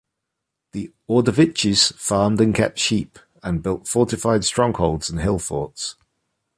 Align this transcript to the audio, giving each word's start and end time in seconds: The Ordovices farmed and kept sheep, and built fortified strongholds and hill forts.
The 0.71 0.91
Ordovices 1.07 1.93
farmed 1.93 2.41
and 2.41 2.55
kept 2.55 2.79
sheep, 2.79 3.19
and 3.43 3.61
built 3.61 3.87
fortified 3.87 4.43
strongholds 4.43 5.11
and 5.11 5.21
hill 5.21 5.37
forts. 5.37 5.95